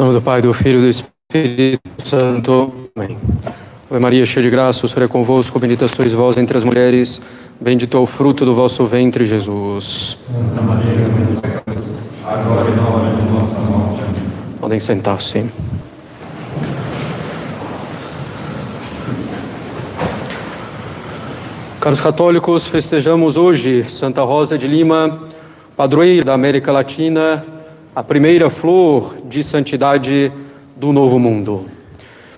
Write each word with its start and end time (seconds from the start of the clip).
Em 0.00 0.02
nome 0.02 0.14
do 0.14 0.22
Pai, 0.22 0.40
do 0.40 0.54
Filho 0.54 0.78
e 0.78 0.80
do 0.80 0.88
Espírito 0.88 1.82
Santo. 2.02 2.72
Amém. 2.96 3.18
Ave 3.90 4.00
Maria, 4.00 4.24
cheia 4.24 4.42
de 4.42 4.48
graça, 4.48 4.86
o 4.86 4.88
Senhor 4.88 5.04
é 5.04 5.08
convosco, 5.08 5.58
bendita 5.58 5.86
sois 5.88 6.14
vós 6.14 6.38
entre 6.38 6.56
as 6.56 6.64
mulheres, 6.64 7.20
bendito 7.60 7.98
é 7.98 8.00
o 8.00 8.06
fruto 8.06 8.46
do 8.46 8.54
vosso 8.54 8.86
ventre, 8.86 9.26
Jesus. 9.26 10.16
Santa 10.26 10.62
Maria, 10.62 11.06
agora 12.24 12.70
e 12.70 12.76
na 12.76 12.88
hora 12.88 13.14
de 13.14 13.30
nossa 13.30 13.60
morte. 13.60 14.00
Amém. 14.00 14.58
Podem 14.58 14.80
sentar-se. 14.80 15.44
Caros 21.78 22.00
católicos, 22.00 22.66
festejamos 22.66 23.36
hoje 23.36 23.84
Santa 23.84 24.22
Rosa 24.22 24.56
de 24.56 24.66
Lima, 24.66 25.26
padroeira 25.76 26.24
da 26.24 26.32
América 26.32 26.72
Latina, 26.72 27.59
a 28.00 28.02
primeira 28.02 28.48
flor 28.48 29.14
de 29.28 29.44
santidade 29.44 30.32
do 30.74 30.90
Novo 30.90 31.18
Mundo. 31.18 31.66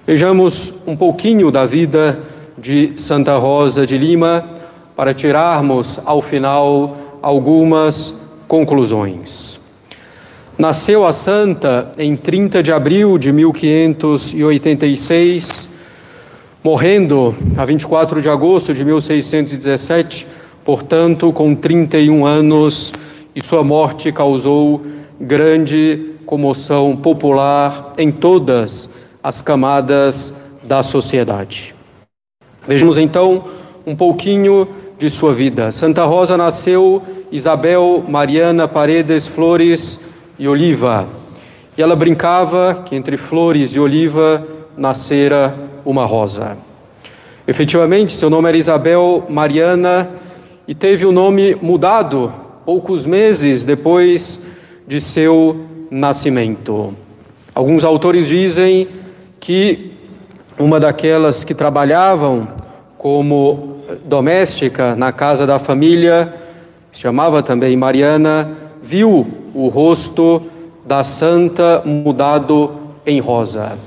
Vejamos 0.05 0.75
um 0.84 0.97
pouquinho 0.97 1.53
da 1.53 1.65
vida 1.65 2.19
de 2.59 2.95
Santa 2.97 3.39
Rosa 3.39 3.87
de 3.87 3.97
Lima 3.97 4.45
para 4.97 5.15
tirarmos 5.15 6.01
ao 6.05 6.20
final 6.20 6.97
algumas 7.23 8.12
conclusões. 8.48 9.61
Nasceu 10.59 11.06
a 11.06 11.12
santa 11.12 11.92
em 11.97 12.17
30 12.17 12.61
de 12.61 12.73
abril 12.73 13.17
de 13.17 13.33
1586 13.33 15.69
morrendo 16.61 17.37
a 17.56 17.65
24 17.65 18.20
de 18.20 18.28
agosto 18.28 18.75
de 18.75 18.84
1617, 18.84 20.27
portanto, 20.65 21.33
com 21.33 21.55
31 21.55 22.27
anos, 22.27 22.92
e 23.34 23.41
sua 23.41 23.62
morte 23.62 24.11
causou 24.11 24.83
grande 25.23 26.17
comoção 26.27 26.97
popular 26.97 27.92
em 27.97 28.11
todas 28.11 28.91
as 29.23 29.41
camadas 29.41 30.34
da 30.65 30.83
sociedade. 30.83 31.77
Vejamos 32.67 32.98
então 32.98 33.45
um 33.87 33.95
pouquinho 33.95 34.67
de 34.98 35.09
sua 35.09 35.33
vida. 35.33 35.70
Santa 35.70 36.05
Rosa 36.05 36.37
nasceu 36.37 37.00
Isabel 37.31 38.05
Mariana 38.09 38.67
Paredes 38.67 39.28
Flores 39.28 40.00
e 40.37 40.48
Oliva. 40.48 41.06
E 41.78 41.83
ela 41.83 41.95
brincava 41.95 42.83
que 42.84 42.97
entre 42.97 43.17
flores 43.17 43.77
e 43.77 43.81
oliva 43.81 44.45
nascera 44.77 45.56
uma 45.84 46.05
rosa. 46.05 46.59
Efetivamente, 47.47 48.15
seu 48.17 48.28
nome 48.28 48.48
era 48.48 48.56
Isabel 48.56 49.25
Mariana 49.28 50.11
e 50.67 50.75
teve 50.75 51.06
o 51.06 51.12
nome 51.12 51.56
mudado 51.62 52.33
poucos 52.65 53.06
meses 53.06 53.65
depois 53.65 54.41
de 54.93 55.01
seu 55.01 55.57
nascimento. 55.91 56.95
Alguns 57.55 57.83
autores 57.83 58.29
dizem 58.29 58.87
que 59.41 59.93
uma 60.59 60.79
daquelas 60.79 61.45
que 61.45 61.55
trabalhavam 61.55 62.47
como 62.99 63.79
doméstica 64.05 64.95
na 64.95 65.11
casa 65.11 65.47
da 65.47 65.59
família, 65.59 66.34
chamava 66.93 67.43
também 67.43 67.75
Mariana, 67.75 68.53
viu 68.83 69.27
o 69.55 69.69
rosto 69.69 70.43
da 70.84 71.03
santa 71.03 71.81
mudado 71.87 72.73
em 73.06 73.19
rosa. 73.19 73.79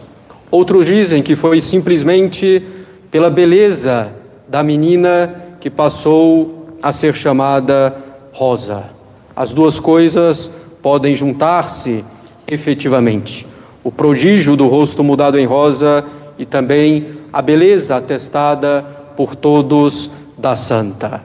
Outros 0.50 0.88
dizem 0.88 1.22
que 1.22 1.36
foi 1.36 1.62
simplesmente 1.62 2.64
pela 3.12 3.30
beleza 3.30 4.12
da 4.47 4.64
menina 4.64 5.36
que 5.59 5.69
passou 5.69 6.67
a 6.81 6.92
ser 6.92 7.14
chamada 7.14 7.96
Rosa. 8.34 8.85
As 9.35 9.53
duas 9.53 9.79
coisas 9.79 10.50
podem 10.85 11.16
juntar-se 11.16 12.06
efetivamente. 12.47 13.47
O 13.84 13.91
prodígio 13.91 14.56
do 14.56 14.68
rosto 14.68 15.03
mudado 15.03 15.40
em 15.40 15.44
rosa 15.47 16.06
e 16.38 16.46
também 16.46 17.07
a 17.34 17.41
beleza 17.41 17.96
atestada 17.96 18.85
por 19.18 19.35
todos 19.35 20.12
da 20.38 20.56
santa. 20.56 21.23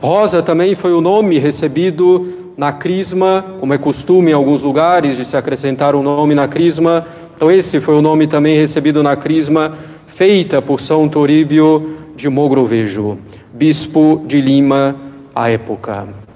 Rosa 0.00 0.42
também 0.42 0.74
foi 0.74 0.94
o 0.94 1.02
nome 1.02 1.38
recebido 1.38 2.32
na 2.56 2.72
crisma, 2.72 3.44
como 3.60 3.74
é 3.74 3.76
costume 3.76 4.30
em 4.30 4.34
alguns 4.34 4.62
lugares 4.62 5.18
de 5.18 5.24
se 5.26 5.36
acrescentar 5.36 5.94
um 5.94 6.02
nome 6.02 6.34
na 6.34 6.48
crisma, 6.48 7.06
então, 7.36 7.52
esse 7.52 7.80
foi 7.80 7.94
o 7.94 8.00
nome 8.00 8.26
também 8.26 8.58
recebido 8.58 9.02
na 9.02 9.16
crisma 9.16 9.74
feita 10.06 10.62
por 10.62 10.80
São 10.80 11.06
Toríbio 11.10 11.98
de 12.16 12.30
Mogrovejo, 12.30 13.18
bispo 13.52 14.24
de 14.26 14.40
Lima 14.40 14.96
à 15.34 15.50
época. 15.50 16.27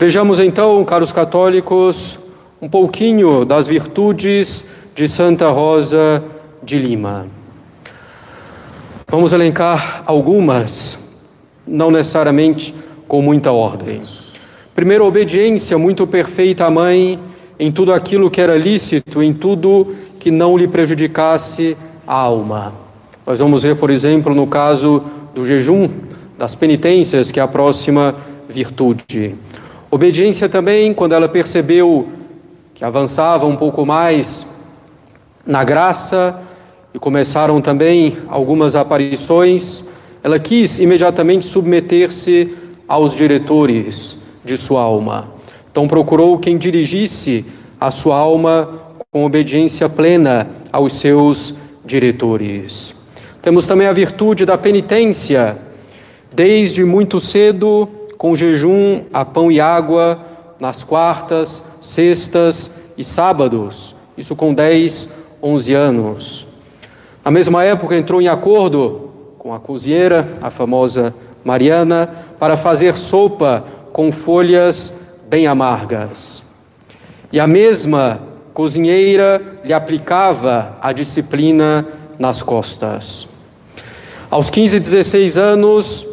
Vejamos 0.00 0.38
então, 0.38 0.82
caros 0.82 1.12
católicos, 1.12 2.18
um 2.58 2.70
pouquinho 2.70 3.44
das 3.44 3.66
virtudes 3.66 4.64
de 4.94 5.06
Santa 5.06 5.50
Rosa 5.50 6.24
de 6.62 6.78
Lima. 6.78 7.26
Vamos 9.06 9.34
elencar 9.34 10.02
algumas, 10.06 10.98
não 11.66 11.90
necessariamente 11.90 12.74
com 13.06 13.20
muita 13.20 13.52
ordem. 13.52 14.00
Primeiro, 14.74 15.04
obediência 15.04 15.76
muito 15.76 16.06
perfeita 16.06 16.64
à 16.64 16.70
mãe 16.70 17.20
em 17.58 17.70
tudo 17.70 17.92
aquilo 17.92 18.30
que 18.30 18.40
era 18.40 18.56
lícito, 18.56 19.22
em 19.22 19.34
tudo 19.34 19.94
que 20.18 20.30
não 20.30 20.56
lhe 20.56 20.66
prejudicasse 20.66 21.76
a 22.06 22.14
alma. 22.14 22.72
Nós 23.26 23.38
vamos 23.38 23.64
ver, 23.64 23.76
por 23.76 23.90
exemplo, 23.90 24.34
no 24.34 24.46
caso 24.46 25.04
do 25.34 25.44
jejum, 25.44 25.90
das 26.38 26.54
penitências, 26.54 27.30
que 27.30 27.38
é 27.38 27.42
a 27.42 27.46
próxima 27.46 28.14
virtude. 28.48 29.36
Obediência 29.92 30.48
também, 30.48 30.94
quando 30.94 31.14
ela 31.14 31.28
percebeu 31.28 32.08
que 32.72 32.84
avançava 32.84 33.44
um 33.44 33.56
pouco 33.56 33.84
mais 33.84 34.46
na 35.44 35.64
graça 35.64 36.40
e 36.94 36.98
começaram 36.98 37.60
também 37.60 38.16
algumas 38.28 38.76
aparições, 38.76 39.84
ela 40.22 40.38
quis 40.38 40.78
imediatamente 40.78 41.44
submeter-se 41.44 42.54
aos 42.86 43.16
diretores 43.16 44.16
de 44.44 44.56
sua 44.56 44.80
alma. 44.80 45.28
Então 45.72 45.88
procurou 45.88 46.38
quem 46.38 46.56
dirigisse 46.56 47.44
a 47.80 47.90
sua 47.90 48.16
alma 48.16 48.68
com 49.10 49.24
obediência 49.24 49.88
plena 49.88 50.46
aos 50.70 50.92
seus 50.92 51.52
diretores. 51.84 52.94
Temos 53.42 53.66
também 53.66 53.88
a 53.88 53.92
virtude 53.92 54.46
da 54.46 54.56
penitência, 54.56 55.58
desde 56.32 56.84
muito 56.84 57.18
cedo, 57.18 57.88
com 58.20 58.36
jejum 58.36 59.04
a 59.14 59.24
pão 59.24 59.50
e 59.50 59.62
água, 59.62 60.20
nas 60.60 60.84
quartas, 60.84 61.62
sextas 61.80 62.70
e 62.94 63.02
sábados, 63.02 63.96
isso 64.14 64.36
com 64.36 64.52
10, 64.52 65.08
11 65.42 65.72
anos. 65.72 66.46
Na 67.24 67.30
mesma 67.30 67.64
época 67.64 67.96
entrou 67.96 68.20
em 68.20 68.28
acordo 68.28 69.08
com 69.38 69.54
a 69.54 69.58
cozinheira, 69.58 70.28
a 70.42 70.50
famosa 70.50 71.14
Mariana, 71.42 72.10
para 72.38 72.58
fazer 72.58 72.92
sopa 72.92 73.64
com 73.90 74.12
folhas 74.12 74.92
bem 75.26 75.46
amargas. 75.46 76.44
E 77.32 77.40
a 77.40 77.46
mesma 77.46 78.20
cozinheira 78.52 79.60
lhe 79.64 79.72
aplicava 79.72 80.76
a 80.82 80.92
disciplina 80.92 81.88
nas 82.18 82.42
costas. 82.42 83.26
Aos 84.30 84.50
15 84.50 84.76
e 84.76 84.80
16 84.80 85.38
anos, 85.38 86.09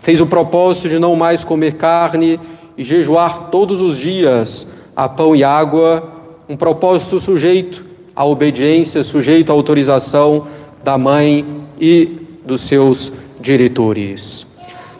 fez 0.00 0.20
o 0.20 0.26
propósito 0.26 0.88
de 0.88 0.98
não 0.98 1.14
mais 1.14 1.44
comer 1.44 1.74
carne 1.74 2.40
e 2.76 2.82
jejuar 2.82 3.50
todos 3.50 3.80
os 3.80 3.96
dias 3.96 4.66
a 4.96 5.08
pão 5.08 5.36
e 5.36 5.44
água, 5.44 6.10
um 6.48 6.56
propósito 6.56 7.18
sujeito 7.18 7.84
à 8.14 8.24
obediência, 8.24 9.04
sujeito 9.04 9.50
à 9.50 9.52
autorização 9.54 10.46
da 10.82 10.98
mãe 10.98 11.44
e 11.80 12.18
dos 12.44 12.62
seus 12.62 13.12
diretores. 13.40 14.46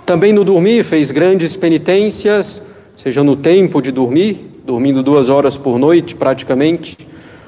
Também 0.06 0.32
no 0.32 0.44
dormir 0.44 0.84
fez 0.84 1.10
grandes 1.10 1.56
penitências, 1.56 2.62
seja 2.96 3.22
no 3.22 3.36
tempo 3.36 3.80
de 3.80 3.90
dormir, 3.90 4.60
dormindo 4.64 5.02
duas 5.02 5.28
horas 5.28 5.56
por 5.56 5.78
noite 5.78 6.14
praticamente, 6.14 6.96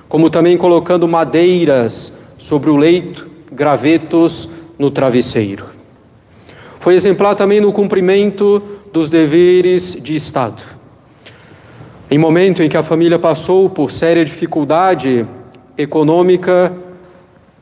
como 0.09 0.29
também 0.29 0.57
colocando 0.57 1.09
madeiras 1.09 2.13
sobre 2.37 2.71
o 2.71 2.77
leito, 2.77 3.29
gravetos 3.53 4.49
no 4.79 4.91
travesseiro. 4.91 5.72
Foi 6.83 6.95
exemplar 6.97 7.37
também 7.37 7.61
no 7.61 7.73
cumprimento 7.73 8.61
dos 8.93 9.09
deveres 9.09 9.95
de 9.95 10.17
Estado. 10.17 10.65
Em 12.11 12.19
momento 12.19 12.61
em 12.61 12.69
que 12.69 12.77
a 12.77 12.83
família 12.83 13.21
passou 13.21 13.71
por 13.71 13.93
séria 13.93 14.25
dificuldade 14.25 15.25
econômica, 15.79 16.73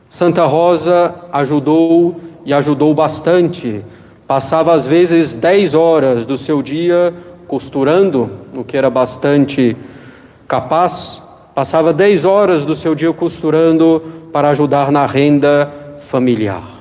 Santa 0.09 0.47
Rosa 0.47 1.13
ajudou 1.31 2.19
e 2.43 2.51
ajudou 2.51 2.95
bastante. 2.95 3.85
Passava 4.25 4.73
às 4.73 4.87
vezes 4.87 5.35
dez 5.35 5.75
horas 5.75 6.25
do 6.25 6.35
seu 6.35 6.63
dia 6.63 7.13
costurando, 7.47 8.31
o 8.57 8.63
que 8.63 8.75
era 8.75 8.89
bastante 8.89 9.77
capaz, 10.47 11.21
passava 11.53 11.93
10 11.93 12.25
horas 12.25 12.65
do 12.65 12.73
seu 12.73 12.95
dia 12.95 13.13
costurando 13.13 14.01
para 14.33 14.49
ajudar 14.49 14.91
na 14.91 15.05
renda 15.05 15.71
familiar. 16.09 16.80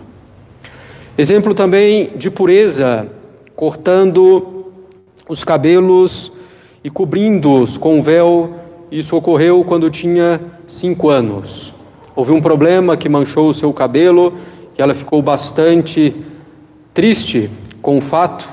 Exemplo 1.20 1.54
também 1.54 2.12
de 2.16 2.30
pureza, 2.30 3.06
cortando 3.54 4.64
os 5.28 5.44
cabelos 5.44 6.32
e 6.82 6.88
cobrindo-os 6.88 7.76
com 7.76 8.02
véu 8.02 8.54
Isso 8.90 9.14
ocorreu 9.14 9.62
quando 9.62 9.90
tinha 9.90 10.40
cinco 10.66 11.10
anos. 11.10 11.74
Houve 12.16 12.32
um 12.32 12.40
problema 12.40 12.96
que 12.96 13.06
manchou 13.06 13.50
o 13.50 13.52
seu 13.52 13.70
cabelo 13.70 14.32
e 14.78 14.80
ela 14.80 14.94
ficou 14.94 15.20
bastante 15.20 16.16
triste 16.94 17.50
com 17.82 17.98
o 17.98 18.00
fato. 18.00 18.48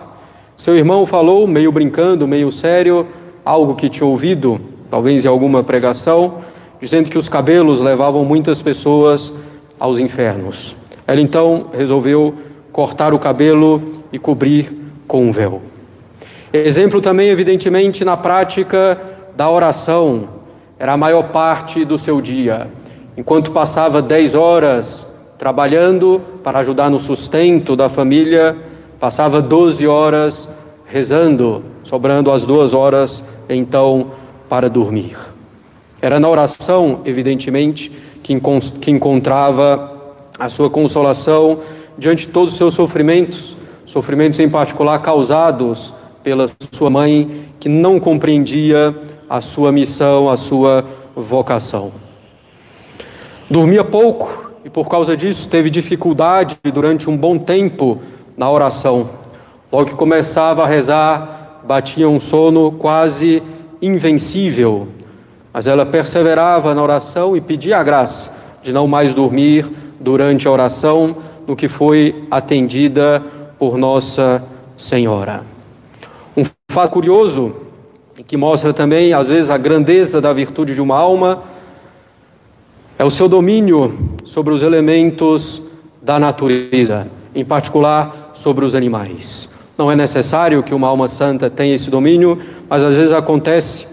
Seu 0.58 0.76
irmão 0.76 1.06
falou, 1.06 1.48
meio 1.48 1.72
brincando, 1.72 2.28
meio 2.28 2.52
sério, 2.52 3.08
algo 3.46 3.76
que 3.76 3.88
tinha 3.88 4.06
ouvido, 4.06 4.60
talvez 4.92 5.24
em 5.24 5.30
alguma 5.30 5.64
pregação, 5.64 6.40
dizendo 6.82 7.10
que 7.10 7.18
os 7.18 7.30
cabelos 7.30 7.80
levavam 7.80 8.26
muitas 8.26 8.62
pessoas 8.62 9.34
aos 9.80 10.00
infernos. 10.00 10.76
Ela 11.08 11.22
então 11.22 11.68
resolveu 11.72 12.36
cortar 12.78 13.12
o 13.12 13.18
cabelo 13.18 13.82
e 14.14 14.20
cobrir 14.20 14.72
com 15.08 15.24
um 15.24 15.32
véu. 15.32 15.64
Exemplo 16.54 17.02
também, 17.02 17.30
evidentemente, 17.30 18.06
na 18.06 18.16
prática 18.16 19.02
da 19.36 19.50
oração, 19.50 20.30
era 20.78 20.94
a 20.94 20.98
maior 20.98 21.30
parte 21.30 21.84
do 21.84 21.98
seu 21.98 22.22
dia. 22.22 22.68
Enquanto 23.18 23.52
passava 23.52 24.00
dez 24.00 24.36
horas 24.36 25.08
trabalhando 25.40 26.22
para 26.44 26.60
ajudar 26.60 26.88
no 26.88 27.00
sustento 27.00 27.76
da 27.76 27.90
família, 27.90 28.56
passava 29.00 29.42
doze 29.42 29.88
horas 29.88 30.48
rezando, 30.86 31.64
sobrando 31.84 32.32
as 32.32 32.46
duas 32.46 32.76
horas 32.76 33.24
então 33.50 34.12
para 34.48 34.70
dormir. 34.70 35.18
Era 36.00 36.20
na 36.20 36.30
oração, 36.30 37.02
evidentemente, 37.06 37.92
que, 38.22 38.40
que 38.80 38.92
encontrava 38.92 39.98
a 40.38 40.48
sua 40.48 40.70
consolação 40.70 41.58
diante 41.98 42.28
de 42.28 42.34
todos 42.34 42.52
os 42.52 42.58
seus 42.58 42.74
sofrimentos, 42.74 43.56
sofrimentos 43.86 44.40
em 44.40 44.50
particular 44.50 45.00
causados 45.00 45.94
pela 46.24 46.46
sua 46.72 46.90
mãe, 46.90 47.46
que 47.60 47.70
não 47.70 48.00
compreendia 48.00 48.96
a 49.30 49.42
sua 49.42 49.72
missão, 49.72 50.30
a 50.30 50.38
sua 50.38 50.86
vocação. 51.16 51.92
Dormia 53.50 53.84
pouco 53.84 54.52
e, 54.66 54.70
por 54.70 54.90
causa 54.90 55.16
disso, 55.16 55.48
teve 55.48 55.70
dificuldade 55.70 56.58
durante 56.74 57.10
um 57.10 57.18
bom 57.18 57.38
tempo 57.38 58.02
na 58.36 58.50
oração. 58.50 59.10
Logo 59.72 59.86
que 59.86 59.96
começava 59.96 60.64
a 60.64 60.68
rezar, 60.68 61.62
batia 61.64 62.08
um 62.08 62.20
sono 62.20 62.72
quase 62.74 63.42
invencível, 63.82 64.88
mas 65.54 65.68
ela 65.68 65.86
perseverava 65.86 66.74
na 66.74 66.82
oração 66.82 67.36
e 67.36 67.42
pedia 67.42 67.78
a 67.78 67.84
graça 67.84 68.32
de 68.62 68.72
não 68.74 68.88
mais 68.88 69.14
dormir 69.14 69.68
durante 70.00 70.48
a 70.48 70.52
oração, 70.52 71.16
no 71.48 71.56
que 71.56 71.70
foi 71.70 72.28
atendida 72.30 73.24
por 73.58 73.78
Nossa 73.78 74.44
Senhora. 74.78 75.44
Um 76.36 76.44
fato 76.70 76.92
curioso 76.92 77.56
que 78.28 78.36
mostra 78.36 78.74
também, 78.74 79.14
às 79.14 79.30
vezes, 79.30 79.50
a 79.50 79.58
grandeza 79.58 80.20
da 80.20 80.34
virtude 80.34 80.76
de 80.76 80.82
uma 80.82 80.98
alma 80.98 81.44
é 83.00 83.06
o 83.06 83.10
seu 83.10 83.30
domínio 83.30 84.18
sobre 84.26 84.54
os 84.54 84.62
elementos 84.62 85.62
da 86.02 86.20
natureza, 86.20 87.08
em 87.34 87.46
particular 87.46 88.32
sobre 88.34 88.66
os 88.66 88.76
animais. 88.76 89.48
Não 89.78 89.92
é 89.92 89.96
necessário 89.96 90.64
que 90.64 90.74
uma 90.74 90.88
alma 90.88 91.08
santa 91.08 91.50
tenha 91.50 91.76
esse 91.76 91.90
domínio, 91.90 92.40
mas 92.68 92.84
às 92.84 92.98
vezes 92.98 93.14
acontece, 93.14 93.86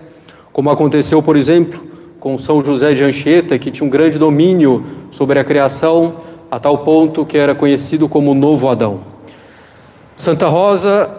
como 0.53 0.71
aconteceu, 0.71 1.23
por 1.23 1.37
exemplo, 1.37 1.85
com 2.19 2.39
São 2.39 2.65
José 2.65 2.95
de 2.95 3.05
Anchieta, 3.05 3.59
que 3.59 3.71
tinha 3.71 3.87
um 3.87 3.91
grande 3.91 4.19
domínio 4.19 4.83
sobre 5.11 5.39
a 5.39 5.45
criação, 5.45 6.15
a 6.55 6.61
tal 6.61 6.79
ponto 6.79 7.27
que 7.27 7.37
era 7.37 7.53
conhecido 7.53 8.09
como 8.09 8.33
Novo 8.33 8.69
Adão. 8.69 9.01
Santa 10.17 10.47
Rosa 10.47 11.11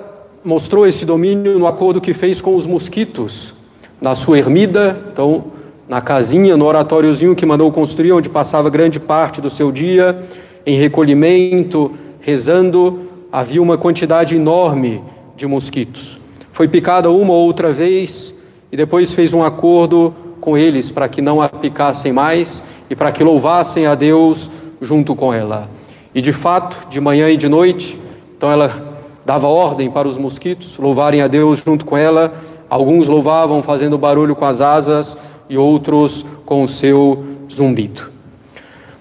mostrou 0.45 0.87
esse 0.87 1.05
domínio 1.05 1.59
no 1.59 1.67
acordo 1.67 1.99
que 1.99 2.13
fez 2.13 2.39
com 2.39 2.55
os 2.55 2.65
mosquitos, 2.65 3.53
na 3.99 4.15
sua 4.15 4.37
ermida, 4.37 4.97
então, 5.11 5.47
na 5.89 5.99
casinha, 5.99 6.55
no 6.55 6.63
oratóriozinho 6.63 7.35
que 7.35 7.45
mandou 7.45 7.69
construir, 7.69 8.13
onde 8.13 8.29
passava 8.29 8.69
grande 8.69 8.97
parte 8.97 9.41
do 9.41 9.49
seu 9.49 9.73
dia, 9.73 10.17
em 10.65 10.79
recolhimento, 10.79 11.91
rezando, 12.21 13.01
havia 13.29 13.61
uma 13.61 13.77
quantidade 13.77 14.37
enorme 14.37 15.03
de 15.35 15.45
mosquitos. 15.45 16.17
Foi 16.53 16.69
picada 16.69 17.11
uma 17.11 17.33
ou 17.33 17.45
outra 17.45 17.73
vez 17.73 18.33
e 18.71 18.77
depois 18.77 19.11
fez 19.11 19.33
um 19.33 19.43
acordo 19.43 20.15
com 20.39 20.57
eles 20.57 20.89
para 20.89 21.09
que 21.09 21.21
não 21.21 21.41
a 21.41 21.49
picassem 21.49 22.13
mais 22.13 22.63
e 22.89 22.95
para 22.95 23.11
que 23.11 23.21
louvassem 23.21 23.85
a 23.85 23.95
Deus 23.95 24.49
junto 24.81 25.15
com 25.15 25.33
ela. 25.33 25.69
E 26.13 26.21
de 26.21 26.31
fato, 26.31 26.87
de 26.89 27.01
manhã 27.01 27.29
e 27.29 27.37
de 27.37 27.47
noite, 27.47 27.99
então 28.37 28.51
ela 28.51 28.95
dava 29.25 29.47
ordem 29.47 29.89
para 29.89 30.07
os 30.07 30.17
mosquitos 30.17 30.77
louvarem 30.77 31.21
a 31.21 31.27
Deus 31.27 31.63
junto 31.65 31.85
com 31.85 31.97
ela. 31.97 32.33
Alguns 32.69 33.07
louvavam 33.07 33.61
fazendo 33.63 33.97
barulho 33.97 34.35
com 34.35 34.45
as 34.45 34.61
asas 34.61 35.17
e 35.49 35.57
outros 35.57 36.25
com 36.45 36.63
o 36.63 36.67
seu 36.67 37.23
zumbido. 37.51 38.09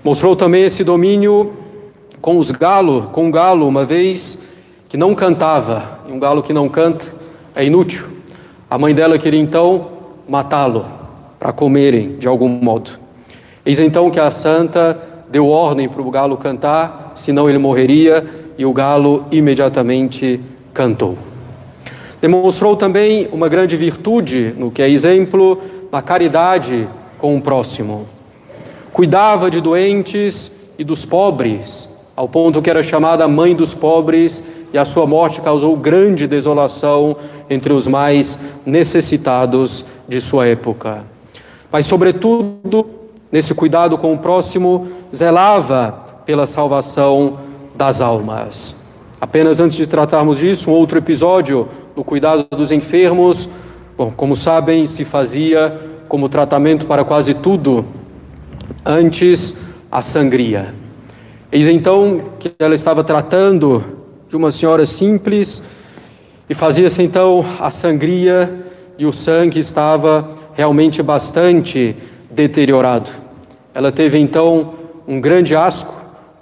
Mostrou 0.03 0.37
também 0.37 0.65
esse 0.65 0.85
domínio 0.85 1.53
com 2.21 2.39
os 2.39 2.51
galos, 2.51 3.07
com 3.07 3.27
um 3.27 3.31
galo 3.31 3.67
uma 3.67 3.85
vez 3.85 4.39
que 4.89 4.97
não 4.97 5.15
cantava, 5.15 6.01
e 6.09 6.13
um 6.13 6.19
galo 6.19 6.43
que 6.43 6.53
não 6.53 6.69
canta 6.69 7.05
é 7.55 7.65
inútil. 7.65 8.07
A 8.71 8.79
mãe 8.79 8.95
dela 8.95 9.19
queria 9.19 9.41
então 9.41 9.89
matá-lo 10.29 10.85
para 11.39 11.53
comerem 11.53 12.09
de 12.11 12.27
algum 12.27 12.49
modo. 12.49 12.91
Eis 13.65 13.79
então 13.79 14.11
que 14.11 14.21
a 14.21 14.31
santa 14.31 15.14
deu 15.35 15.49
ordem 15.49 15.89
para 15.89 16.01
o 16.01 16.09
galo 16.13 16.37
cantar, 16.37 17.11
senão 17.17 17.51
ele 17.51 17.59
morreria, 17.59 18.25
e 18.57 18.65
o 18.65 18.73
galo 18.73 19.27
imediatamente 19.33 20.41
cantou. 20.73 21.19
Demonstrou 22.21 22.77
também 22.77 23.29
uma 23.33 23.49
grande 23.49 23.77
virtude, 23.77 24.55
no 24.57 24.71
que 24.71 24.81
é 24.81 24.89
exemplo, 24.89 25.59
na 25.91 26.01
caridade 26.01 26.89
com 27.19 27.37
o 27.37 27.41
próximo. 27.41 28.07
Cuidava 28.93 29.51
de 29.51 29.61
doentes 29.61 30.53
e 30.79 30.85
dos 30.85 31.05
pobres, 31.05 31.91
ao 32.15 32.29
ponto 32.29 32.63
que 32.63 32.71
era 32.71 32.85
chamada 32.85 33.27
mãe 33.27 33.57
dos 33.57 33.75
pobres, 33.75 34.41
e 34.73 34.79
a 34.79 34.85
sua 34.85 35.05
morte 35.05 35.41
causou 35.41 35.77
grande 35.77 36.29
desolação 36.29 37.17
entre 37.51 37.73
os 37.73 37.89
mais 37.89 38.39
necessitados 38.65 39.85
de 40.07 40.21
sua 40.21 40.47
época 40.47 41.13
mas, 41.75 41.87
sobretudo, 41.87 42.87
nesse 43.35 43.53
cuidado 43.53 43.99
com 43.99 44.15
o 44.15 44.19
próximo, 44.19 44.87
zelava 45.13 45.91
pela 46.25 46.47
salvação 46.47 47.41
das 47.75 48.01
almas. 48.01 48.77
Apenas 49.21 49.59
antes 49.59 49.77
de 49.77 49.89
tratarmos 49.89 50.39
disso, 50.39 50.71
um 50.71 50.73
outro 50.73 50.99
episódio 50.99 51.69
no 51.97 52.05
cuidado 52.05 52.47
dos 52.57 52.71
enfermos. 52.71 53.49
Bom, 53.99 54.13
como 54.13 54.37
sabem, 54.37 54.87
se 54.87 55.05
fazia 55.05 55.77
como 56.07 56.29
tratamento 56.29 56.87
para 56.87 57.05
quase 57.05 57.35
tudo, 57.35 57.85
antes 58.87 59.53
a 59.91 60.01
sangria. 60.01 60.73
Eis 61.51 61.67
então 61.67 62.31
que 62.39 62.53
ela 62.57 62.77
estava 62.77 63.03
tratando 63.03 63.83
de 64.29 64.37
uma 64.37 64.53
senhora 64.53 64.87
simples 64.87 65.61
e 66.49 66.55
fazia-se 66.55 67.03
então 67.03 67.45
a 67.59 67.73
sangria 67.73 68.65
e 68.97 69.05
o 69.05 69.13
sangue 69.13 69.59
estava 69.59 70.31
realmente 70.55 71.03
bastante 71.03 71.97
deteriorado. 72.31 73.24
Ela 73.75 73.91
teve 73.91 74.17
então 74.19 74.73
um 75.07 75.21
grande 75.21 75.57
asco, 75.57 75.93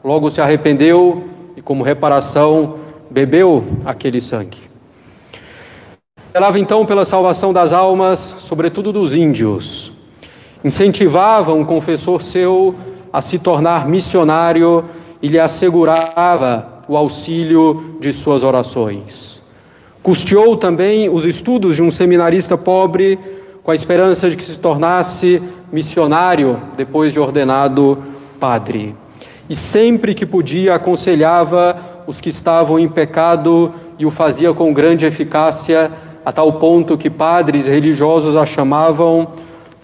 logo 0.04 0.28
se 0.28 0.38
arrependeu 0.38 1.24
e, 1.56 1.62
como 1.62 1.82
reparação, 1.82 2.74
bebeu 3.10 3.64
aquele 3.86 4.20
sangue. 4.20 4.58
Zelava 6.30 6.58
então 6.58 6.84
pela 6.84 7.06
salvação 7.06 7.50
das 7.50 7.72
almas, 7.72 8.36
sobretudo 8.38 8.92
dos 8.92 9.14
índios. 9.14 9.92
Incentivava 10.62 11.54
um 11.54 11.64
confessor 11.64 12.20
seu 12.20 12.74
a 13.10 13.22
se 13.22 13.38
tornar 13.38 13.88
missionário 13.88 14.84
e 15.22 15.28
lhe 15.28 15.38
assegurava 15.38 16.82
o 16.86 16.96
auxílio 16.98 17.96
de 17.98 18.12
suas 18.12 18.42
orações. 18.42 19.40
Custeou 20.02 20.54
também 20.56 21.08
os 21.08 21.24
estudos 21.24 21.76
de 21.76 21.82
um 21.82 21.90
seminarista 21.90 22.58
pobre 22.58 23.18
com 23.62 23.70
a 23.70 23.74
esperança 23.74 24.28
de 24.28 24.36
que 24.36 24.42
se 24.42 24.58
tornasse 24.58 25.40
missionário 25.72 26.60
depois 26.76 27.12
de 27.12 27.18
ordenado 27.18 27.98
padre. 28.38 28.94
E 29.48 29.54
sempre 29.54 30.14
que 30.14 30.26
podia, 30.26 30.74
aconselhava 30.74 31.76
os 32.06 32.20
que 32.20 32.28
estavam 32.28 32.78
em 32.78 32.88
pecado 32.88 33.72
e 33.98 34.06
o 34.06 34.10
fazia 34.10 34.52
com 34.52 34.72
grande 34.72 35.06
eficácia, 35.06 35.90
a 36.24 36.32
tal 36.32 36.52
ponto 36.54 36.96
que 36.96 37.10
padres 37.10 37.66
religiosos 37.66 38.36
a 38.36 38.46
chamavam 38.46 39.32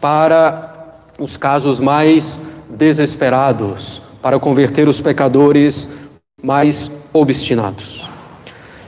para 0.00 0.94
os 1.18 1.36
casos 1.36 1.80
mais 1.80 2.38
desesperados, 2.68 4.00
para 4.22 4.38
converter 4.38 4.86
os 4.86 5.00
pecadores 5.00 5.88
mais 6.40 6.90
obstinados. 7.12 8.08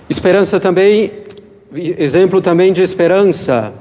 Esperança 0.08 0.60
também, 0.60 1.12
exemplo 1.74 2.40
também 2.40 2.72
de 2.72 2.82
esperança, 2.82 3.72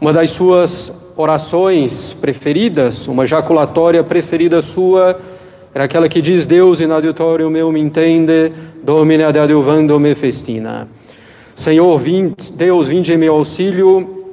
uma 0.00 0.12
das 0.12 0.30
suas 0.30 0.92
orações 1.18 2.14
preferidas, 2.14 3.08
uma 3.08 3.26
jaculatória 3.26 4.04
preferida 4.04 4.62
sua, 4.62 5.18
era 5.74 5.84
aquela 5.84 6.08
que 6.08 6.22
diz: 6.22 6.46
Deus 6.46 6.80
in 6.80 6.92
adiutorium 6.92 7.50
meu 7.50 7.72
me 7.72 7.80
entende, 7.80 8.52
Domine 8.82 9.24
ad 9.24 9.36
adiuvando 9.36 9.98
me 9.98 10.14
festina. 10.14 10.88
Senhor, 11.56 12.00
Deus, 12.54 12.86
vinde 12.86 13.12
em 13.12 13.16
meu 13.16 13.34
auxílio, 13.34 14.24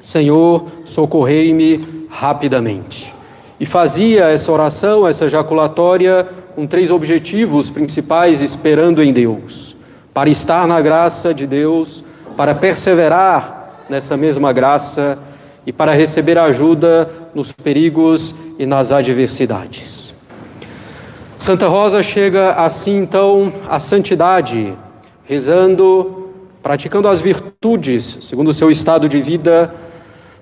Senhor, 0.00 0.66
socorrei-me 0.84 1.80
rapidamente. 2.08 3.12
E 3.58 3.66
fazia 3.66 4.26
essa 4.26 4.52
oração, 4.52 5.08
essa 5.08 5.26
ejaculatória, 5.26 6.24
com 6.54 6.68
três 6.68 6.92
objetivos 6.92 7.68
principais, 7.68 8.40
esperando 8.40 9.02
em 9.02 9.12
Deus: 9.12 9.74
para 10.14 10.30
estar 10.30 10.68
na 10.68 10.80
graça 10.80 11.34
de 11.34 11.48
Deus, 11.48 12.04
para 12.36 12.54
perseverar 12.54 13.84
nessa 13.90 14.16
mesma 14.16 14.52
graça 14.52 15.18
e 15.68 15.72
para 15.72 15.92
receber 15.92 16.38
ajuda 16.38 17.10
nos 17.34 17.52
perigos 17.52 18.34
e 18.58 18.64
nas 18.64 18.90
adversidades. 18.90 20.14
Santa 21.38 21.68
Rosa 21.68 22.02
chega 22.02 22.52
assim 22.52 22.96
então 22.96 23.52
à 23.68 23.78
santidade, 23.78 24.72
rezando, 25.24 26.30
praticando 26.62 27.06
as 27.06 27.20
virtudes 27.20 28.16
segundo 28.22 28.48
o 28.48 28.52
seu 28.54 28.70
estado 28.70 29.10
de 29.10 29.20
vida, 29.20 29.74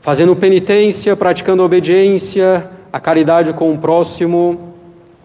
fazendo 0.01 0.37
penitência, 0.37 1.17
praticando 1.17 1.65
obediência, 1.65 2.71
a 2.93 3.01
caridade 3.01 3.53
com 3.53 3.75
o 3.75 3.79
próximo 3.79 4.75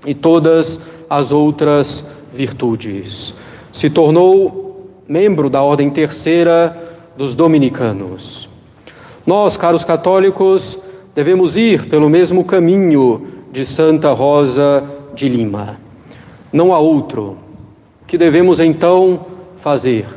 e 0.03 0.15
todas 0.15 0.79
as 1.07 1.31
outras 1.31 2.03
virtudes. 2.33 3.35
Se 3.71 3.87
tornou 3.87 4.89
membro 5.07 5.47
da 5.47 5.61
Ordem 5.61 5.91
Terceira 5.91 6.75
dos 7.15 7.35
Dominicanos. 7.35 8.50
Nós, 9.25 9.55
caros 9.55 9.83
católicos, 9.83 10.79
devemos 11.13 11.55
ir 11.55 11.87
pelo 11.87 12.09
mesmo 12.09 12.43
caminho 12.43 13.27
de 13.51 13.65
Santa 13.65 14.11
Rosa 14.13 14.83
de 15.13 15.29
Lima. 15.29 15.77
Não 16.51 16.73
há 16.73 16.79
outro. 16.79 17.37
O 18.01 18.05
que 18.07 18.17
devemos 18.17 18.59
então 18.59 19.19
fazer? 19.57 20.07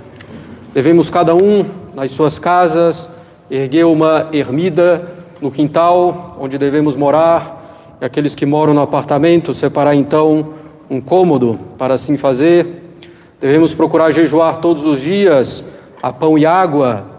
Devemos 0.72 1.10
cada 1.10 1.34
um 1.34 1.66
nas 1.94 2.12
suas 2.12 2.38
casas 2.38 3.10
erguer 3.50 3.84
uma 3.84 4.28
ermida 4.32 5.06
no 5.40 5.50
quintal 5.50 6.36
onde 6.40 6.56
devemos 6.56 6.96
morar, 6.96 7.98
e 8.00 8.04
aqueles 8.04 8.34
que 8.34 8.46
moram 8.46 8.72
no 8.72 8.80
apartamento 8.80 9.52
separar 9.52 9.94
então 9.94 10.54
um 10.88 11.00
cômodo 11.00 11.60
para 11.76 11.94
assim 11.94 12.16
fazer. 12.16 12.96
Devemos 13.38 13.74
procurar 13.74 14.10
jejuar 14.12 14.56
todos 14.56 14.86
os 14.86 14.98
dias 14.98 15.62
a 16.02 16.10
pão 16.10 16.38
e 16.38 16.46
água 16.46 17.13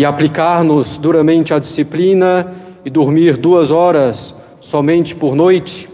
e 0.00 0.04
aplicar-nos 0.06 0.96
duramente 0.96 1.52
a 1.52 1.58
disciplina 1.58 2.54
e 2.82 2.88
dormir 2.88 3.36
duas 3.36 3.70
horas 3.70 4.34
somente 4.58 5.14
por 5.14 5.34
noite. 5.34 5.90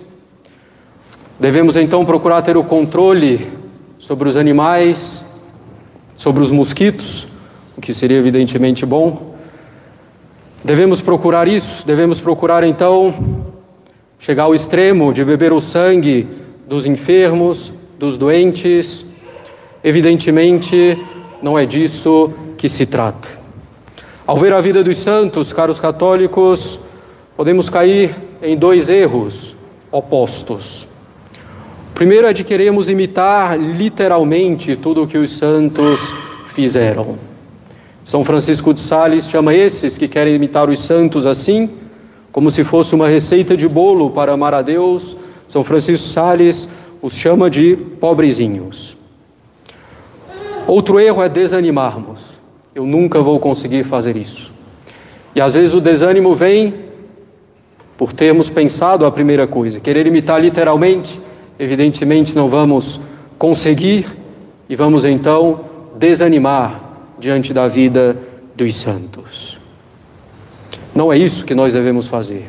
Devemos 1.40 1.74
então 1.74 2.04
procurar 2.04 2.40
ter 2.42 2.56
o 2.56 2.62
controle 2.62 3.50
sobre 3.98 4.28
os 4.28 4.36
animais, 4.36 5.24
sobre 6.16 6.40
os 6.40 6.52
mosquitos, 6.52 7.26
o 7.76 7.80
que 7.80 7.92
seria 7.92 8.16
evidentemente 8.16 8.86
bom. 8.86 9.34
Devemos 10.62 11.00
procurar 11.00 11.48
isso, 11.48 11.84
devemos 11.84 12.20
procurar 12.20 12.62
então 12.62 13.12
chegar 14.20 14.44
ao 14.44 14.54
extremo 14.54 15.12
de 15.12 15.24
beber 15.24 15.52
o 15.52 15.60
sangue 15.60 16.28
dos 16.64 16.86
enfermos, 16.86 17.72
dos 17.98 18.16
doentes. 18.16 19.04
Evidentemente, 19.82 20.96
não 21.42 21.58
é 21.58 21.66
disso 21.66 22.30
que 22.56 22.68
se 22.68 22.86
trata. 22.86 23.35
Ao 24.26 24.36
ver 24.36 24.52
a 24.52 24.60
vida 24.60 24.82
dos 24.82 24.96
santos, 24.96 25.52
caros 25.52 25.78
católicos, 25.78 26.80
podemos 27.36 27.68
cair 27.68 28.12
em 28.42 28.56
dois 28.56 28.88
erros 28.88 29.54
opostos. 29.92 30.82
O 31.92 31.94
primeiro 31.94 32.26
é 32.26 32.32
de 32.32 32.42
queremos 32.42 32.88
imitar 32.88 33.56
literalmente 33.56 34.74
tudo 34.74 35.04
o 35.04 35.06
que 35.06 35.16
os 35.16 35.30
santos 35.30 36.12
fizeram. 36.48 37.16
São 38.04 38.24
Francisco 38.24 38.74
de 38.74 38.80
Sales 38.80 39.30
chama 39.30 39.54
esses 39.54 39.96
que 39.96 40.08
querem 40.08 40.34
imitar 40.34 40.68
os 40.68 40.80
santos 40.80 41.24
assim, 41.24 41.70
como 42.32 42.50
se 42.50 42.64
fosse 42.64 42.96
uma 42.96 43.06
receita 43.06 43.56
de 43.56 43.68
bolo 43.68 44.10
para 44.10 44.32
amar 44.32 44.54
a 44.54 44.60
Deus. 44.62 45.16
São 45.46 45.62
Francisco 45.62 46.04
de 46.04 46.12
Sales 46.12 46.68
os 47.00 47.14
chama 47.14 47.48
de 47.48 47.76
pobrezinhos. 48.00 48.96
Outro 50.66 50.98
erro 50.98 51.22
é 51.22 51.28
desanimarmos 51.28 52.25
eu 52.76 52.84
nunca 52.84 53.22
vou 53.22 53.40
conseguir 53.40 53.84
fazer 53.84 54.18
isso. 54.18 54.52
E 55.34 55.40
às 55.40 55.54
vezes 55.54 55.72
o 55.72 55.80
desânimo 55.80 56.36
vem 56.36 56.74
por 57.96 58.12
termos 58.12 58.50
pensado 58.50 59.06
a 59.06 59.10
primeira 59.10 59.46
coisa, 59.46 59.80
querer 59.80 60.06
imitar 60.06 60.38
literalmente, 60.38 61.18
evidentemente 61.58 62.36
não 62.36 62.50
vamos 62.50 63.00
conseguir 63.38 64.04
e 64.68 64.76
vamos 64.76 65.06
então 65.06 65.60
desanimar 65.96 66.82
diante 67.18 67.54
da 67.54 67.66
vida 67.66 68.14
dos 68.54 68.76
santos. 68.76 69.56
Não 70.94 71.10
é 71.10 71.16
isso 71.16 71.46
que 71.46 71.54
nós 71.54 71.72
devemos 71.72 72.06
fazer. 72.06 72.46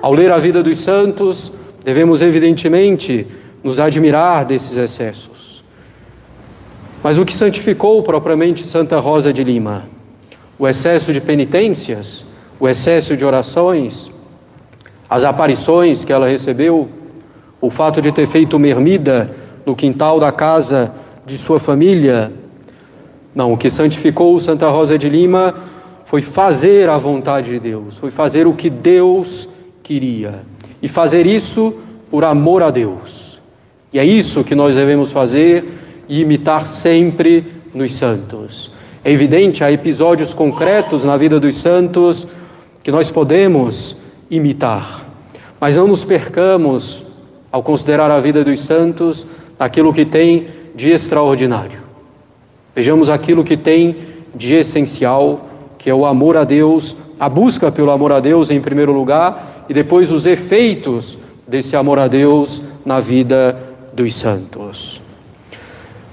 Ao 0.00 0.14
ler 0.14 0.32
a 0.32 0.38
vida 0.38 0.62
dos 0.62 0.78
santos, 0.78 1.52
devemos 1.84 2.22
evidentemente 2.22 3.26
nos 3.62 3.78
admirar 3.78 4.46
desses 4.46 4.78
excessos. 4.78 5.47
Mas 7.02 7.16
o 7.16 7.24
que 7.24 7.34
santificou 7.34 8.02
propriamente 8.02 8.66
Santa 8.66 8.98
Rosa 8.98 9.32
de 9.32 9.44
Lima? 9.44 9.88
O 10.58 10.66
excesso 10.66 11.12
de 11.12 11.20
penitências, 11.20 12.24
o 12.58 12.68
excesso 12.68 13.16
de 13.16 13.24
orações, 13.24 14.10
as 15.08 15.24
aparições 15.24 16.04
que 16.04 16.12
ela 16.12 16.26
recebeu, 16.26 16.88
o 17.60 17.70
fato 17.70 18.02
de 18.02 18.10
ter 18.10 18.26
feito 18.26 18.56
uma 18.56 18.66
ermida 18.66 19.30
no 19.64 19.76
quintal 19.76 20.18
da 20.18 20.32
casa 20.32 20.92
de 21.24 21.38
sua 21.38 21.60
família. 21.60 22.32
Não, 23.32 23.52
o 23.52 23.56
que 23.56 23.70
santificou 23.70 24.38
Santa 24.40 24.68
Rosa 24.68 24.98
de 24.98 25.08
Lima 25.08 25.54
foi 26.04 26.20
fazer 26.20 26.88
a 26.88 26.98
vontade 26.98 27.50
de 27.50 27.60
Deus, 27.60 27.96
foi 27.96 28.10
fazer 28.10 28.46
o 28.46 28.54
que 28.54 28.68
Deus 28.68 29.48
queria 29.84 30.42
e 30.82 30.88
fazer 30.88 31.26
isso 31.26 31.74
por 32.10 32.24
amor 32.24 32.62
a 32.62 32.70
Deus. 32.70 33.40
E 33.92 34.00
é 34.00 34.04
isso 34.04 34.42
que 34.42 34.54
nós 34.54 34.74
devemos 34.74 35.12
fazer 35.12 35.64
e 36.08 36.20
imitar 36.20 36.66
sempre 36.66 37.44
nos 37.74 37.92
santos. 37.94 38.70
É 39.04 39.12
evidente, 39.12 39.62
há 39.62 39.70
episódios 39.70 40.34
concretos 40.34 41.04
na 41.04 41.16
vida 41.16 41.38
dos 41.38 41.56
santos 41.56 42.26
que 42.82 42.90
nós 42.90 43.10
podemos 43.10 43.96
imitar, 44.30 45.06
mas 45.60 45.76
não 45.76 45.86
nos 45.86 46.04
percamos 46.04 47.02
ao 47.50 47.62
considerar 47.62 48.10
a 48.10 48.20
vida 48.20 48.44
dos 48.44 48.60
santos 48.60 49.26
aquilo 49.58 49.92
que 49.92 50.04
tem 50.04 50.48
de 50.74 50.90
extraordinário. 50.90 51.80
Vejamos 52.74 53.10
aquilo 53.10 53.42
que 53.42 53.56
tem 53.56 53.96
de 54.34 54.54
essencial, 54.54 55.48
que 55.76 55.90
é 55.90 55.94
o 55.94 56.06
amor 56.06 56.36
a 56.36 56.44
Deus, 56.44 56.96
a 57.18 57.28
busca 57.28 57.72
pelo 57.72 57.90
amor 57.90 58.12
a 58.12 58.20
Deus 58.20 58.50
em 58.50 58.60
primeiro 58.60 58.92
lugar 58.92 59.66
e 59.68 59.74
depois 59.74 60.12
os 60.12 60.26
efeitos 60.26 61.18
desse 61.46 61.74
amor 61.74 61.98
a 61.98 62.06
Deus 62.06 62.62
na 62.84 63.00
vida 63.00 63.56
dos 63.92 64.14
santos. 64.14 65.07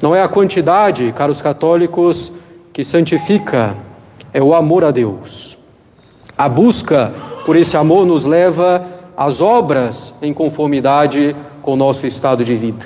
Não 0.01 0.15
é 0.15 0.21
a 0.21 0.27
quantidade, 0.27 1.11
caros 1.13 1.41
católicos, 1.41 2.31
que 2.73 2.83
santifica, 2.83 3.75
é 4.33 4.41
o 4.41 4.53
amor 4.53 4.83
a 4.83 4.91
Deus. 4.91 5.57
A 6.37 6.49
busca 6.49 7.13
por 7.45 7.55
esse 7.55 7.77
amor 7.77 8.05
nos 8.05 8.25
leva 8.25 8.85
às 9.15 9.41
obras 9.41 10.13
em 10.21 10.33
conformidade 10.33 11.35
com 11.61 11.73
o 11.73 11.77
nosso 11.77 12.05
estado 12.05 12.43
de 12.43 12.55
vida. 12.55 12.85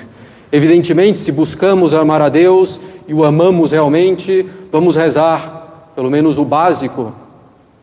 Evidentemente, 0.52 1.18
se 1.18 1.32
buscamos 1.32 1.94
amar 1.94 2.22
a 2.22 2.28
Deus 2.28 2.80
e 3.08 3.14
o 3.14 3.24
amamos 3.24 3.72
realmente, 3.72 4.46
vamos 4.70 4.94
rezar, 4.94 5.90
pelo 5.94 6.10
menos 6.10 6.38
o 6.38 6.44
básico 6.44 7.12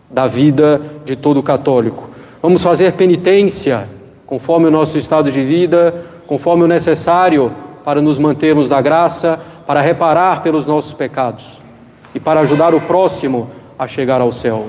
da 0.09 0.27
vida 0.27 0.81
de 1.03 1.15
todo 1.15 1.43
católico. 1.43 2.09
Vamos 2.41 2.63
fazer 2.63 2.93
penitência 2.93 3.89
conforme 4.25 4.67
o 4.67 4.71
nosso 4.71 4.97
estado 4.97 5.31
de 5.31 5.43
vida, 5.43 6.05
conforme 6.25 6.63
o 6.63 6.67
necessário 6.67 7.51
para 7.87 8.01
nos 8.01 8.17
mantermos 8.17 8.67
da 8.67 8.81
graça, 8.81 9.39
para 9.65 9.79
reparar 9.79 10.43
pelos 10.43 10.65
nossos 10.65 10.91
pecados 10.91 11.45
e 12.13 12.19
para 12.19 12.41
ajudar 12.41 12.75
o 12.75 12.81
próximo 12.81 13.49
a 13.79 13.87
chegar 13.87 14.19
ao 14.19 14.29
céu. 14.29 14.65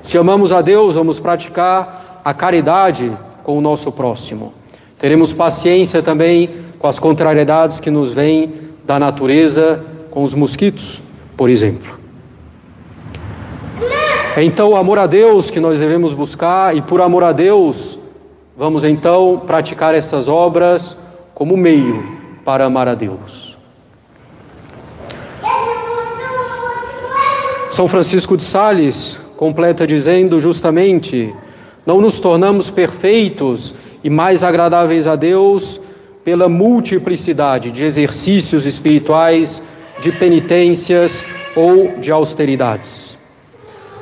Se 0.00 0.16
amamos 0.16 0.52
a 0.52 0.62
Deus, 0.62 0.94
vamos 0.94 1.18
praticar 1.18 2.20
a 2.24 2.32
caridade 2.32 3.10
com 3.42 3.58
o 3.58 3.60
nosso 3.60 3.90
próximo. 3.90 4.54
Teremos 4.96 5.32
paciência 5.32 6.04
também 6.04 6.50
com 6.78 6.86
as 6.86 7.00
contrariedades 7.00 7.80
que 7.80 7.90
nos 7.90 8.12
vêm 8.12 8.54
da 8.84 8.96
natureza, 8.96 9.84
com 10.12 10.22
os 10.22 10.34
mosquitos, 10.34 11.02
por 11.36 11.50
exemplo. 11.50 11.98
É 14.36 14.42
então 14.44 14.70
o 14.70 14.76
amor 14.76 15.00
a 15.00 15.08
Deus 15.08 15.50
que 15.50 15.58
nós 15.58 15.80
devemos 15.80 16.14
buscar, 16.14 16.76
e 16.76 16.80
por 16.80 17.00
amor 17.00 17.24
a 17.24 17.32
Deus, 17.32 17.98
vamos 18.56 18.84
então 18.84 19.42
praticar 19.44 19.96
essas 19.96 20.28
obras 20.28 20.96
como 21.34 21.56
meio 21.56 22.02
para 22.44 22.64
amar 22.64 22.88
a 22.88 22.94
Deus. 22.94 23.58
São 27.70 27.88
Francisco 27.88 28.36
de 28.36 28.44
Sales 28.44 29.18
completa 29.36 29.86
dizendo 29.86 30.38
justamente: 30.38 31.34
não 31.84 32.00
nos 32.00 32.18
tornamos 32.18 32.70
perfeitos 32.70 33.74
e 34.02 34.08
mais 34.08 34.44
agradáveis 34.44 35.06
a 35.06 35.16
Deus 35.16 35.80
pela 36.22 36.48
multiplicidade 36.48 37.70
de 37.70 37.84
exercícios 37.84 38.64
espirituais, 38.64 39.62
de 40.00 40.12
penitências 40.12 41.24
ou 41.56 41.98
de 41.98 42.12
austeridades. 42.12 43.18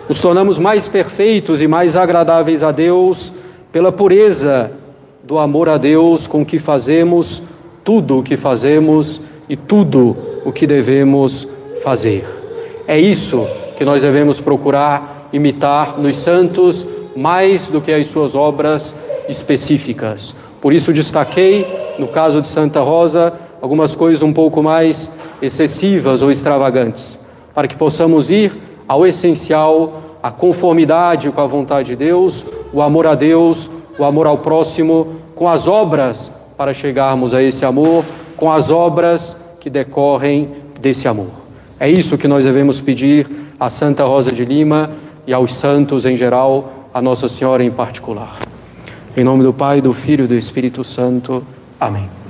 Nos 0.09 0.21
tornamos 0.21 0.59
mais 0.59 0.87
perfeitos 0.87 1.61
e 1.63 1.67
mais 1.67 1.97
agradáveis 1.97 2.63
a 2.63 2.71
Deus 2.71 3.33
pela 3.73 3.91
pureza 3.91 4.73
do 5.23 5.39
amor 5.39 5.69
a 5.69 5.79
Deus 5.79 6.27
com 6.27 6.45
que 6.45 6.59
fazemos 6.59 7.43
tudo 7.85 8.19
o 8.19 8.23
que 8.23 8.37
fazemos 8.37 9.21
e 9.49 9.57
tudo 9.57 10.17
o 10.45 10.53
que 10.53 10.67
devemos 10.67 11.47
fazer. 11.83 12.25
É 12.87 12.99
isso 12.99 13.47
que 13.77 13.85
nós 13.85 14.03
devemos 14.03 14.41
procurar 14.41 15.29
imitar 15.33 15.99
nos 15.99 16.17
santos 16.17 16.85
mais 17.17 17.69
do 17.69 17.81
que 17.81 17.93
as 17.93 18.07
suas 18.07 18.35
obras 18.35 18.95
específicas. 19.29 20.35
Por 20.61 20.73
isso 20.73 20.93
destaquei, 20.93 21.67
no 21.99 22.09
caso 22.09 22.41
de 22.41 22.49
Santa 22.49 22.81
Rosa, 22.81 23.33
algumas 23.61 23.95
coisas 23.95 24.23
um 24.23 24.33
pouco 24.33 24.63
mais 24.63 25.11
excessivas 25.41 26.23
ou 26.23 26.31
extravagantes, 26.31 27.19
para 27.55 27.69
que 27.69 27.77
possamos 27.77 28.31
ir 28.31 28.57
ao 28.87 29.07
essencial, 29.07 30.19
a 30.23 30.31
conformidade 30.31 31.31
com 31.31 31.41
a 31.41 31.47
vontade 31.47 31.89
de 31.89 31.97
Deus, 31.97 32.45
o 32.73 32.81
amor 32.81 33.07
a 33.07 33.15
Deus, 33.15 33.71
o 33.99 34.05
amor 34.05 34.27
ao 34.27 34.39
próximo, 34.39 35.17
com 35.35 35.49
as 35.49 35.69
obras 35.69 36.31
para 36.57 36.73
chegarmos 36.73 37.35
a 37.35 37.43
esse 37.43 37.65
amor, 37.65 38.05
com 38.37 38.51
as 38.51 38.71
obras 38.71 39.37
que 39.61 39.71
decorrem 39.71 40.51
desse 40.81 41.07
amor. 41.07 41.31
É 41.79 41.89
isso 41.89 42.19
que 42.19 42.29
nós 42.29 42.45
devemos 42.45 42.81
pedir 42.81 43.29
a 43.59 43.71
Santa 43.71 44.05
Rosa 44.05 44.33
de 44.33 44.45
Lima 44.45 44.91
e 45.27 45.33
aos 45.33 45.55
santos 45.55 46.05
em 46.05 46.17
geral, 46.17 46.89
a 46.93 47.01
Nossa 47.01 47.29
Senhora 47.29 47.63
em 47.63 47.71
particular. 47.71 48.39
Em 49.17 49.25
nome 49.25 49.43
do 49.43 49.53
Pai, 49.53 49.81
do 49.81 49.93
Filho 49.93 50.25
e 50.25 50.29
do 50.29 50.35
Espírito 50.35 50.83
Santo. 50.83 51.45
Amém. 51.79 52.22